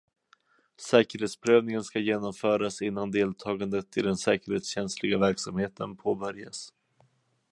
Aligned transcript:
Säkerhetsprövningen 0.91 1.83
ska 1.83 1.99
genomföras 1.99 2.81
innan 2.81 3.11
deltagandet 3.11 3.97
i 3.97 4.01
den 4.01 4.17
säkerhetskänsliga 4.17 5.17
verksamheten 5.17 5.95
påbörjas. 5.95 6.73